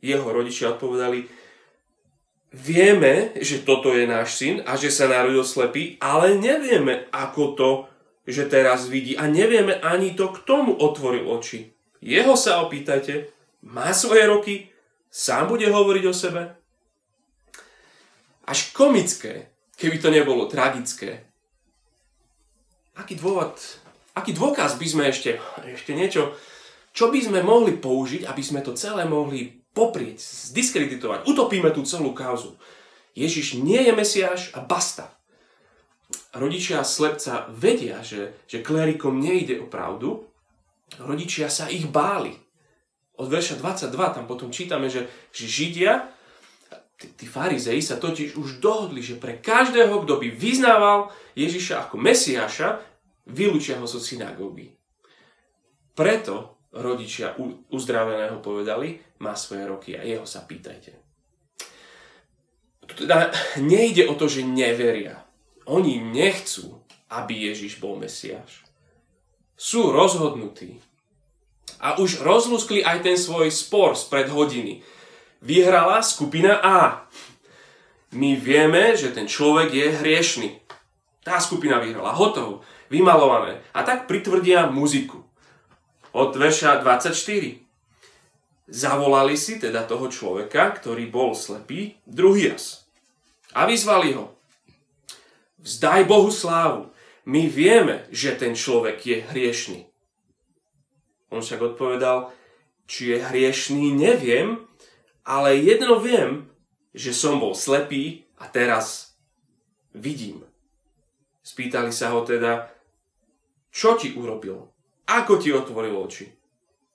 Jeho 0.00 0.32
rodičia 0.32 0.72
odpovedali, 0.72 1.43
vieme, 2.54 3.34
že 3.42 3.66
toto 3.66 3.90
je 3.90 4.06
náš 4.06 4.38
syn 4.38 4.62
a 4.62 4.78
že 4.78 4.94
sa 4.94 5.10
narodil 5.10 5.42
slepý, 5.42 5.98
ale 5.98 6.38
nevieme, 6.38 7.10
ako 7.10 7.42
to, 7.58 7.70
že 8.24 8.46
teraz 8.46 8.86
vidí 8.86 9.18
a 9.18 9.26
nevieme 9.26 9.82
ani 9.82 10.14
to, 10.14 10.30
k 10.30 10.46
tomu 10.46 10.78
otvoril 10.78 11.26
oči. 11.26 11.74
Jeho 11.98 12.38
sa 12.38 12.62
opýtajte, 12.62 13.34
má 13.66 13.90
svoje 13.90 14.24
roky, 14.30 14.54
sám 15.10 15.50
bude 15.50 15.66
hovoriť 15.66 16.04
o 16.06 16.14
sebe. 16.14 16.42
Až 18.46 18.70
komické, 18.70 19.50
keby 19.74 19.96
to 19.98 20.14
nebolo 20.14 20.46
tragické. 20.46 21.26
Aký 22.94 23.18
dôvod, 23.18 23.58
aký 24.14 24.30
dôkaz 24.30 24.78
by 24.78 24.86
sme 24.86 25.04
ešte, 25.10 25.42
ešte 25.66 25.90
niečo, 25.96 26.38
čo 26.94 27.10
by 27.10 27.18
sme 27.18 27.42
mohli 27.42 27.74
použiť, 27.74 28.22
aby 28.30 28.42
sme 28.44 28.62
to 28.62 28.78
celé 28.78 29.02
mohli 29.02 29.63
poprieť, 29.74 30.22
zdiskreditovať, 30.54 31.26
utopíme 31.26 31.68
tú 31.74 31.82
celú 31.82 32.14
kauzu. 32.14 32.54
Ježiš 33.18 33.58
nie 33.58 33.78
je 33.78 33.92
Mesiáš 33.94 34.54
a 34.54 34.62
basta 34.62 35.14
rodičia 36.34 36.82
slepca 36.82 37.46
vedia, 37.50 38.02
že, 38.02 38.34
že 38.50 38.62
klerikom 38.62 39.22
nejde 39.22 39.62
o 39.62 39.66
pravdu, 39.70 40.26
rodičia 40.98 41.46
sa 41.46 41.70
ich 41.70 41.86
báli. 41.86 42.34
Od 43.14 43.30
verša 43.30 43.62
22 43.62 43.94
tam 43.94 44.24
potom 44.26 44.50
čítame, 44.50 44.90
že, 44.90 45.06
že 45.30 45.46
Židia, 45.46 46.10
tí, 46.98 47.06
tí 47.14 47.26
farizei 47.30 47.78
sa 47.78 47.94
totiž 47.94 48.34
už 48.34 48.58
dohodli, 48.58 48.98
že 48.98 49.14
pre 49.14 49.38
každého, 49.38 50.02
kto 50.02 50.18
by 50.18 50.28
vyznával 50.34 51.14
Ježiša 51.38 51.86
ako 51.88 52.02
Mesiáša, 52.02 52.82
vylúčia 53.30 53.78
ho 53.78 53.86
zo 53.86 54.02
synagógy. 54.02 54.74
Preto 55.94 56.53
rodičia 56.74 57.38
uzdraveného 57.70 58.42
povedali, 58.42 58.98
má 59.22 59.38
svoje 59.38 59.64
roky 59.64 59.90
a 59.94 60.02
jeho 60.02 60.26
sa 60.26 60.42
pýtajte. 60.42 60.92
Teda 62.94 63.32
nejde 63.58 64.06
o 64.10 64.14
to, 64.14 64.28
že 64.28 64.44
neveria. 64.44 65.24
Oni 65.64 65.96
nechcú, 65.98 66.84
aby 67.08 67.48
Ježiš 67.50 67.80
bol 67.80 67.96
Mesiáš. 67.96 68.62
Sú 69.56 69.94
rozhodnutí. 69.94 70.82
A 71.80 71.96
už 71.96 72.20
rozluskli 72.20 72.84
aj 72.84 73.02
ten 73.02 73.16
svoj 73.16 73.48
spor 73.48 73.96
spred 73.96 74.28
hodiny. 74.28 74.84
Vyhrala 75.40 76.04
skupina 76.04 76.60
A. 76.60 77.08
My 78.14 78.36
vieme, 78.36 78.94
že 78.94 79.10
ten 79.10 79.26
človek 79.26 79.74
je 79.74 79.86
hriešný. 80.04 80.48
Tá 81.24 81.40
skupina 81.40 81.80
vyhrala. 81.80 82.14
Hotovo. 82.14 82.60
Vymalované. 82.92 83.64
A 83.72 83.82
tak 83.82 84.04
pritvrdia 84.04 84.68
muziku. 84.68 85.23
Od 86.14 86.30
verša 86.30 86.78
24. 86.78 87.10
Zavolali 88.70 89.34
si 89.34 89.58
teda 89.58 89.82
toho 89.82 90.06
človeka, 90.06 90.70
ktorý 90.78 91.10
bol 91.10 91.34
slepý, 91.34 91.98
druhý 92.06 92.54
raz. 92.54 92.86
A 93.50 93.66
vyzvali 93.66 94.14
ho. 94.14 94.30
Vzdaj 95.58 96.06
Bohu 96.06 96.30
slávu. 96.30 96.94
My 97.26 97.50
vieme, 97.50 98.06
že 98.14 98.38
ten 98.38 98.54
človek 98.54 99.02
je 99.02 99.16
hriešný. 99.26 99.90
On 101.34 101.42
však 101.42 101.74
odpovedal, 101.74 102.30
či 102.86 103.16
je 103.16 103.18
hriešný, 103.18 103.90
neviem, 103.90 104.62
ale 105.26 105.58
jedno 105.58 105.98
viem, 105.98 106.46
že 106.94 107.10
som 107.10 107.42
bol 107.42 107.58
slepý 107.58 108.22
a 108.38 108.46
teraz 108.46 109.18
vidím. 109.90 110.46
Spýtali 111.42 111.90
sa 111.90 112.14
ho 112.14 112.22
teda, 112.22 112.70
čo 113.74 113.98
ti 113.98 114.14
urobil? 114.14 114.73
Ako 115.04 115.36
ti 115.36 115.52
otvoril 115.52 115.92
oči? 115.92 116.32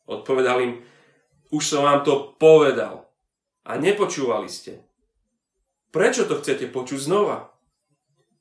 Odpovedal 0.09 0.57
im, 0.65 0.73
už 1.53 1.63
som 1.65 1.85
vám 1.85 2.01
to 2.01 2.33
povedal 2.41 3.05
a 3.65 3.77
nepočúvali 3.77 4.49
ste. 4.49 4.81
Prečo 5.93 6.25
to 6.25 6.41
chcete 6.41 6.69
počuť 6.69 6.99
znova? 7.01 7.53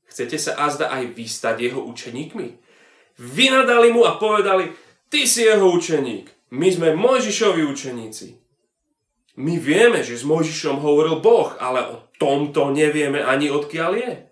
Chcete 0.09 0.41
sa 0.41 0.57
azda 0.57 0.89
aj 0.89 1.13
vystať 1.13 1.69
jeho 1.69 1.85
učeníkmi? 1.85 2.49
Vynadali 3.21 3.93
mu 3.93 4.09
a 4.09 4.17
povedali, 4.17 4.73
ty 5.13 5.29
si 5.29 5.45
jeho 5.45 5.69
učeník, 5.69 6.53
my 6.57 6.69
sme 6.73 6.97
Mojžišovi 6.97 7.63
učeníci. 7.69 8.29
My 9.39 9.61
vieme, 9.61 10.01
že 10.01 10.17
s 10.17 10.25
Mojžišom 10.25 10.81
hovoril 10.81 11.21
Boh, 11.21 11.53
ale 11.61 11.85
o 11.85 11.97
tomto 12.17 12.73
nevieme 12.73 13.21
ani 13.21 13.53
odkiaľ 13.53 13.93
je 13.97 14.28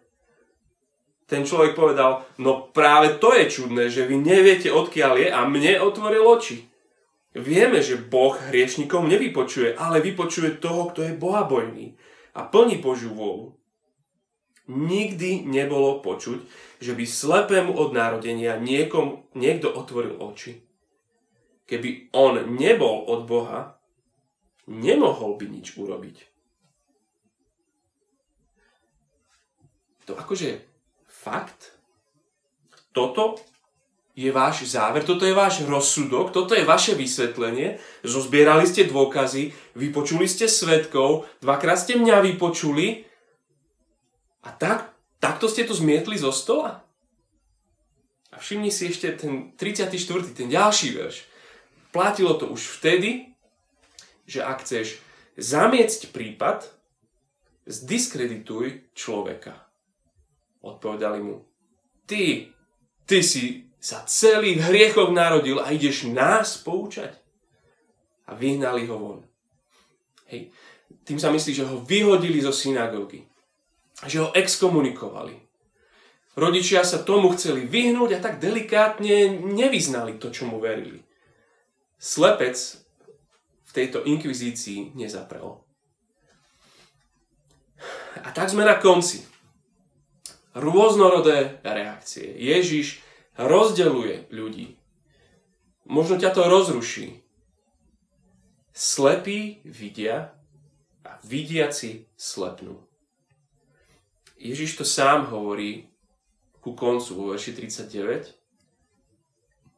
ten 1.26 1.42
človek 1.42 1.75
povedal, 1.75 2.23
no 2.38 2.71
práve 2.71 3.18
to 3.18 3.35
je 3.35 3.50
čudné, 3.50 3.90
že 3.90 4.06
vy 4.06 4.14
neviete 4.18 4.71
odkiaľ 4.71 5.14
je 5.26 5.28
a 5.30 5.42
mne 5.42 5.83
otvoril 5.83 6.23
oči. 6.23 6.62
Vieme, 7.37 7.85
že 7.85 8.00
Boh 8.00 8.33
hriešnikov 8.33 9.04
nevypočuje, 9.04 9.76
ale 9.76 10.00
vypočuje 10.00 10.56
toho, 10.56 10.88
kto 10.88 11.04
je 11.04 11.18
bohabojný 11.18 11.99
a 12.33 12.49
plní 12.49 12.80
Božiu 12.80 13.12
vôľu. 13.12 13.52
Nikdy 14.66 15.47
nebolo 15.47 16.00
počuť, 16.00 16.42
že 16.83 16.97
by 16.97 17.04
slepému 17.06 17.76
od 17.76 17.95
narodenia 17.95 18.59
niekom, 18.59 19.28
niekto 19.37 19.71
otvoril 19.71 20.18
oči. 20.18 20.64
Keby 21.66 22.14
on 22.14 22.56
nebol 22.56 23.06
od 23.06 23.26
Boha, 23.26 23.78
nemohol 24.66 25.38
by 25.38 25.47
nič 25.50 25.78
urobiť. 25.78 26.16
To 30.06 30.14
akože 30.14 30.66
fakt? 31.26 31.75
Toto 32.95 33.42
je 34.16 34.30
váš 34.30 34.64
záver, 34.71 35.02
toto 35.02 35.26
je 35.26 35.35
váš 35.35 35.66
rozsudok, 35.66 36.30
toto 36.30 36.54
je 36.54 36.64
vaše 36.64 36.95
vysvetlenie. 36.95 37.83
Zozbierali 38.06 38.64
ste 38.64 38.87
dôkazy, 38.87 39.52
vypočuli 39.76 40.25
ste 40.30 40.47
svetkov, 40.47 41.26
dvakrát 41.42 41.76
ste 41.83 41.99
mňa 41.99 42.25
vypočuli 42.25 43.04
a 44.47 44.54
tak, 44.54 44.95
takto 45.18 45.50
ste 45.50 45.66
to 45.66 45.75
zmietli 45.75 46.16
zo 46.16 46.30
stola? 46.30 46.87
A 48.33 48.40
všimni 48.40 48.71
si 48.71 48.88
ešte 48.88 49.12
ten 49.18 49.52
34. 49.59 49.92
ten 50.33 50.49
ďalší 50.49 50.97
verš. 50.97 51.26
Platilo 51.90 52.38
to 52.38 52.49
už 52.49 52.80
vtedy, 52.80 53.37
že 54.25 54.40
ak 54.40 54.64
chceš 54.64 55.00
zamiecť 55.37 56.12
prípad, 56.12 56.68
zdiskredituj 57.68 58.87
človeka. 58.97 59.66
Odpovedali 60.67 61.23
mu, 61.23 61.47
ty, 62.11 62.51
ty 63.07 63.23
si 63.23 63.71
sa 63.79 64.03
celý 64.03 64.59
v 64.59 64.67
hriechoch 64.67 65.15
narodil 65.15 65.63
a 65.63 65.71
ideš 65.71 66.11
nás 66.11 66.59
poučať? 66.59 67.15
A 68.27 68.35
vyhnali 68.35 68.91
ho 68.91 68.99
von. 68.99 69.21
Hej. 70.27 70.51
Tým 71.07 71.23
sa 71.23 71.31
myslí, 71.31 71.53
že 71.55 71.63
ho 71.63 71.79
vyhodili 71.87 72.43
zo 72.43 72.51
synagógy. 72.51 73.23
Že 74.03 74.19
ho 74.27 74.29
exkomunikovali. 74.35 75.39
Rodičia 76.35 76.83
sa 76.83 77.07
tomu 77.07 77.31
chceli 77.39 77.63
vyhnúť 77.65 78.19
a 78.19 78.23
tak 78.23 78.43
delikátne 78.43 79.39
nevyznali 79.41 80.19
to, 80.19 80.35
čo 80.35 80.51
mu 80.51 80.59
verili. 80.59 80.99
Slepec 81.97 82.59
v 83.65 83.71
tejto 83.71 84.03
inkvizícii 84.03 84.99
nezaprel. 84.99 85.63
A 88.21 88.29
tak 88.35 88.51
sme 88.51 88.67
na 88.67 88.77
konci 88.83 89.36
rôznorodé 90.57 91.61
reakcie. 91.61 92.33
Ježiš 92.33 93.05
rozdeluje 93.37 94.25
ľudí. 94.33 94.81
Možno 95.85 96.17
ťa 96.17 96.33
to 96.33 96.49
rozruší. 96.49 97.21
Slepí 98.73 99.61
vidia 99.69 100.33
a 101.04 101.21
vidiaci 101.21 102.09
slepnú. 102.17 102.80
Ježiš 104.41 104.80
to 104.80 104.85
sám 104.85 105.28
hovorí 105.28 105.93
ku 106.61 106.73
koncu 106.73 107.11
vo 107.17 107.25
verši 107.33 107.52
39. 107.57 108.33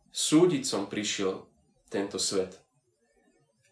Súdiť 0.09 0.62
som 0.66 0.90
prišiel 0.90 1.46
tento 1.92 2.18
svet, 2.18 2.59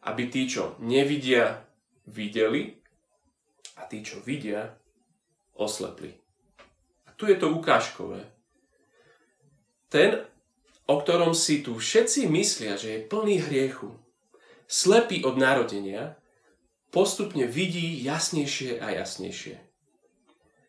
aby 0.06 0.30
tí, 0.30 0.46
čo 0.46 0.78
nevidia, 0.78 1.64
videli 2.06 2.78
a 3.74 3.88
tí, 3.90 4.04
čo 4.06 4.22
vidia, 4.22 4.78
oslepli 5.58 6.25
tu 7.16 7.26
je 7.26 7.36
to 7.36 7.48
ukážkové. 7.50 8.28
Ten, 9.88 10.24
o 10.86 10.94
ktorom 11.00 11.32
si 11.34 11.64
tu 11.64 11.76
všetci 11.76 12.28
myslia, 12.28 12.76
že 12.76 12.88
je 12.92 13.06
plný 13.08 13.42
hriechu, 13.48 13.96
slepý 14.68 15.24
od 15.24 15.40
narodenia, 15.40 16.20
postupne 16.90 17.46
vidí 17.48 18.04
jasnejšie 18.04 18.78
a 18.78 18.92
jasnejšie. 19.02 19.58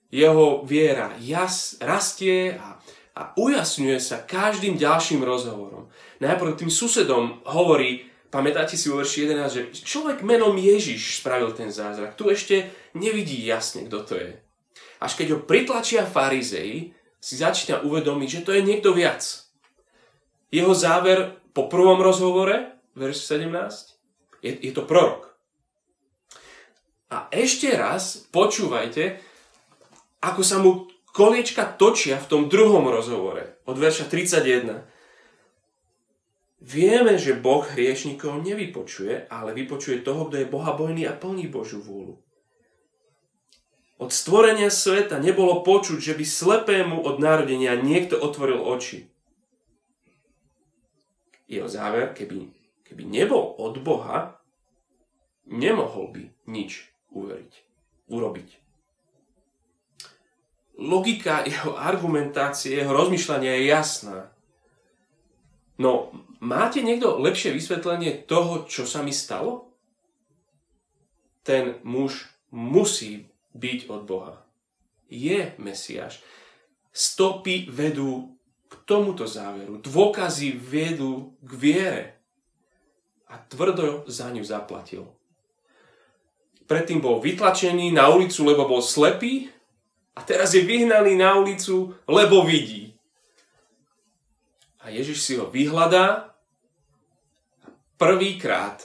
Jeho 0.07 0.63
viera 0.63 1.11
jas, 1.19 1.75
rastie 1.83 2.55
a, 2.55 2.79
a 3.11 3.21
ujasňuje 3.35 3.99
sa 3.99 4.23
každým 4.23 4.79
ďalším 4.79 5.19
rozhovorom. 5.19 5.91
Najprv 6.23 6.55
tým 6.55 6.71
susedom 6.71 7.43
hovorí, 7.43 8.07
pamätáte 8.31 8.79
si 8.79 8.87
verši 8.87 9.27
11, 9.27 9.51
že 9.51 9.61
človek 9.83 10.23
menom 10.23 10.55
Ježiš 10.55 11.19
spravil 11.19 11.51
ten 11.51 11.67
zázrak. 11.67 12.15
Tu 12.15 12.31
ešte 12.31 12.55
nevidí 12.95 13.43
jasne, 13.43 13.83
kto 13.91 13.99
to 14.07 14.13
je. 14.15 14.46
Až 14.97 15.11
keď 15.17 15.27
ho 15.37 15.39
pritlačia 15.45 16.05
farizei, 16.05 16.93
si 17.17 17.35
začína 17.37 17.81
uvedomiť, 17.85 18.29
že 18.29 18.43
to 18.45 18.51
je 18.53 18.61
niekto 18.61 18.93
viac. 18.93 19.21
Jeho 20.53 20.71
záver 20.71 21.43
po 21.51 21.67
prvom 21.67 21.99
rozhovore, 21.99 22.77
verš 22.95 23.27
17, 23.29 24.45
je, 24.45 24.51
je 24.53 24.71
to 24.71 24.85
prorok. 24.85 25.27
A 27.07 27.31
ešte 27.31 27.71
raz 27.73 28.27
počúvajte, 28.31 29.19
ako 30.23 30.41
sa 30.43 30.59
mu 30.59 30.91
koliečka 31.15 31.65
točia 31.79 32.19
v 32.19 32.29
tom 32.29 32.41
druhom 32.51 32.85
rozhovore, 32.85 33.63
od 33.65 33.75
verša 33.79 34.05
31. 34.11 34.85
Vieme, 36.57 37.15
že 37.15 37.37
Boh 37.37 37.63
hriešnikov 37.63 38.43
nevypočuje, 38.43 39.29
ale 39.29 39.55
vypočuje 39.55 40.03
toho, 40.03 40.27
kto 40.27 40.41
je 40.41 40.51
bohabojný 40.51 41.07
a 41.07 41.15
plní 41.15 41.47
Božú 41.47 41.79
vôľu. 41.79 42.19
Od 43.97 44.13
stvorenia 44.13 44.69
sveta 44.69 45.17
nebolo 45.17 45.65
počuť, 45.65 45.97
že 45.97 46.13
by 46.13 46.25
slepému 46.25 47.01
od 47.01 47.17
narodenia 47.17 47.73
niekto 47.81 48.13
otvoril 48.13 48.61
oči. 48.61 49.09
Jeho 51.49 51.65
záver, 51.65 52.13
keby, 52.13 52.45
keby 52.85 53.03
nebol 53.09 53.57
od 53.57 53.81
Boha, 53.81 54.37
nemohol 55.49 56.13
by 56.13 56.23
nič 56.45 56.93
uveriť, 57.09 57.53
urobiť. 58.13 58.49
Logika 60.77 61.41
jeho 61.41 61.73
argumentácie, 61.73 62.77
jeho 62.77 62.93
rozmýšľania 62.93 63.57
je 63.57 63.63
jasná. 63.65 64.29
No, 65.81 66.13
máte 66.37 66.85
niekto 66.85 67.17
lepšie 67.17 67.49
vysvetlenie 67.49 68.29
toho, 68.29 68.69
čo 68.69 68.85
sa 68.85 69.01
mi 69.01 69.09
stalo? 69.09 69.73
Ten 71.41 71.81
muž 71.81 72.29
musí 72.53 73.25
byť 73.57 73.79
od 73.89 74.01
Boha. 74.05 74.35
Je 75.09 75.57
Mesiáš. 75.57 76.21
Stopy 76.93 77.67
vedú 77.73 78.37
k 78.67 78.73
tomuto 78.85 79.25
záveru. 79.25 79.81
Dôkazy 79.81 80.53
vedú 80.55 81.35
k 81.41 81.51
viere. 81.57 82.05
A 83.27 83.41
tvrdo 83.41 84.07
za 84.07 84.31
ňu 84.31 84.43
zaplatil. 84.45 85.03
Predtým 86.67 86.99
bol 86.99 87.23
vytlačený 87.23 87.95
na 87.95 88.11
ulicu, 88.11 88.43
lebo 88.43 88.67
bol 88.67 88.83
slepý 88.83 89.47
a 90.15 90.23
teraz 90.23 90.51
je 90.51 90.67
vyhnaný 90.67 91.15
na 91.15 91.39
ulicu, 91.39 91.95
lebo 92.07 92.43
vidí. 92.43 92.91
A 94.83 94.91
Ježiš 94.91 95.19
si 95.23 95.33
ho 95.39 95.47
vyhľadá 95.47 96.35
a 97.63 97.67
prvýkrát 97.99 98.83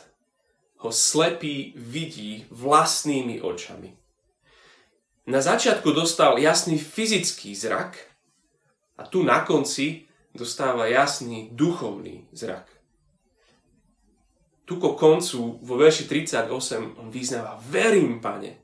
ho 0.82 0.90
slepý 0.90 1.74
vidí 1.78 2.46
vlastnými 2.50 3.38
očami. 3.38 4.01
Na 5.26 5.38
začiatku 5.38 5.94
dostal 5.94 6.34
jasný 6.38 6.78
fyzický 6.78 7.54
zrak 7.54 7.94
a 8.98 9.06
tu 9.06 9.22
na 9.22 9.46
konci 9.46 10.10
dostáva 10.34 10.90
jasný 10.90 11.54
duchovný 11.54 12.26
zrak. 12.34 12.66
Tu 14.64 14.80
ko 14.82 14.98
koncu 14.98 15.62
vo 15.62 15.74
verši 15.78 16.10
38 16.10 16.98
on 16.98 17.10
vyznáva 17.10 17.58
verím, 17.70 18.18
pane. 18.18 18.58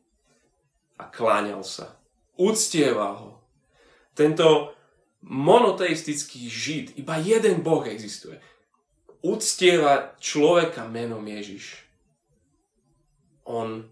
A 0.99 1.07
kláňal 1.07 1.63
sa. 1.63 1.95
Uctieval 2.35 3.15
ho. 3.19 3.33
Tento 4.15 4.75
monoteistický 5.23 6.51
žid, 6.51 6.99
iba 6.99 7.23
jeden 7.23 7.63
Boh 7.63 7.87
existuje. 7.87 8.39
Uctieva 9.23 10.15
človeka 10.19 10.91
menom 10.91 11.23
Ježiš. 11.23 11.87
On 13.47 13.87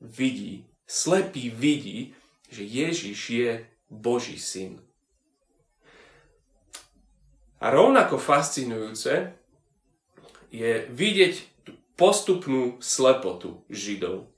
vidí 0.00 0.64
Slepý 0.86 1.50
vidí, 1.50 2.14
že 2.46 2.62
Ježiš 2.62 3.18
je 3.30 3.52
Boží 3.90 4.38
syn. 4.38 4.78
A 7.58 7.74
rovnako 7.74 8.22
fascinujúce 8.22 9.34
je 10.54 10.86
vidieť 10.86 11.34
tú 11.66 11.74
postupnú 11.98 12.78
slepotu 12.78 13.66
Židov. 13.66 14.30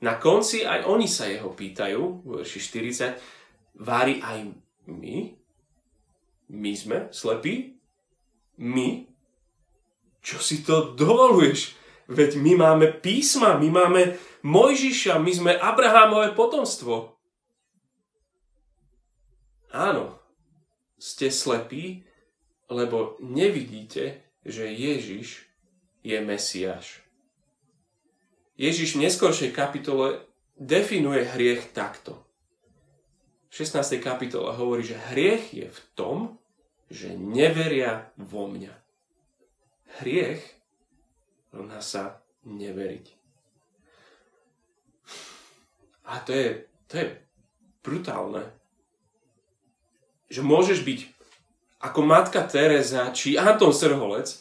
Na 0.00 0.16
konci 0.16 0.64
aj 0.64 0.88
oni 0.88 1.08
sa 1.08 1.28
jeho 1.28 1.52
pýtajú, 1.52 2.24
v 2.24 2.40
verši 2.40 2.60
40, 2.60 3.80
vári 3.80 4.20
aj 4.24 4.52
my? 4.88 5.16
My 6.52 6.72
sme 6.76 6.98
slepí? 7.08 7.80
My? 8.60 9.08
Čo 10.20 10.40
si 10.40 10.60
to 10.64 10.92
dovoluješ? 10.92 11.76
Veď 12.04 12.36
my 12.36 12.52
máme 12.56 12.86
písma, 13.00 13.56
my 13.56 13.68
máme 13.72 14.02
Mojžiša, 14.44 15.24
my 15.24 15.32
sme 15.32 15.52
Abrahámové 15.56 16.36
potomstvo. 16.36 17.16
Áno, 19.72 20.20
ste 21.00 21.32
slepí, 21.32 22.04
lebo 22.68 23.16
nevidíte, 23.24 24.20
že 24.44 24.68
Ježiš 24.68 25.48
je 26.04 26.20
Mesiáš. 26.20 27.00
Ježiš 28.60 29.00
v 29.00 29.08
neskoršej 29.08 29.50
kapitole 29.56 30.28
definuje 30.60 31.24
hriech 31.24 31.72
takto. 31.72 32.20
V 33.48 33.64
16. 33.64 33.96
kapitole 34.04 34.52
hovorí, 34.60 34.84
že 34.84 35.00
hriech 35.10 35.56
je 35.56 35.72
v 35.72 35.80
tom, 35.96 36.36
že 36.92 37.16
neveria 37.16 38.12
vo 38.20 38.44
mňa. 38.52 38.76
Hriech 40.04 40.44
rovná 41.48 41.80
sa 41.80 42.20
neveriť. 42.44 43.23
A 46.04 46.20
to 46.20 46.32
je, 46.32 46.48
to 46.88 46.94
je 47.00 47.06
brutálne. 47.80 48.44
Že 50.28 50.40
môžeš 50.44 50.80
byť 50.84 51.00
ako 51.84 52.00
matka 52.04 52.44
Teresa 52.48 53.12
či 53.12 53.36
Anton 53.36 53.72
Srholec, 53.72 54.40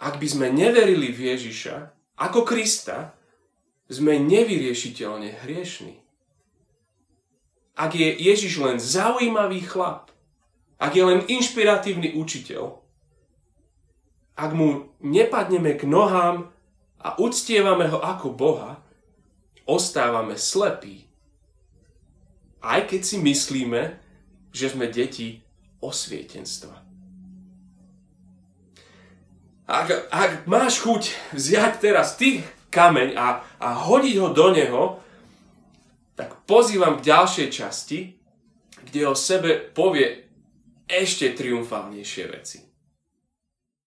ak 0.00 0.18
by 0.18 0.26
sme 0.26 0.46
neverili 0.50 1.14
v 1.14 1.34
Ježiša 1.34 1.76
ako 2.18 2.42
Krista, 2.42 3.14
sme 3.90 4.22
nevyriešiteľne 4.22 5.42
hriešni. 5.42 5.98
Ak 7.74 7.96
je 7.98 8.06
Ježiš 8.06 8.62
len 8.62 8.78
zaujímavý 8.78 9.66
chlap, 9.66 10.14
ak 10.78 10.94
je 10.94 11.04
len 11.04 11.20
inšpiratívny 11.26 12.14
učiteľ, 12.14 12.78
ak 14.38 14.50
mu 14.56 14.88
nepadneme 15.02 15.74
k 15.76 15.84
nohám 15.84 16.48
a 17.02 17.08
uctievame 17.18 17.90
ho 17.90 17.98
ako 17.98 18.32
Boha, 18.32 18.80
ostávame 19.66 20.36
slepí. 20.38 21.08
Aj 22.60 22.84
keď 22.84 23.00
si 23.00 23.16
myslíme, 23.20 23.96
že 24.52 24.70
sme 24.70 24.90
deti 24.90 25.40
osvietenstva. 25.80 26.76
Ak, 29.70 29.88
ak 30.10 30.30
máš 30.50 30.82
chuť 30.82 31.34
vziať 31.34 31.72
teraz 31.78 32.18
ty 32.18 32.42
kameň 32.74 33.14
a, 33.14 33.42
a 33.62 33.68
hodiť 33.86 34.16
ho 34.18 34.28
do 34.34 34.46
neho, 34.50 34.82
tak 36.18 36.42
pozývam 36.44 36.98
k 36.98 37.06
ďalšej 37.06 37.48
časti, 37.48 38.18
kde 38.84 39.00
o 39.08 39.14
sebe 39.14 39.56
povie 39.56 40.26
ešte 40.90 41.32
triumfálnejšie 41.38 42.24
veci. 42.28 42.69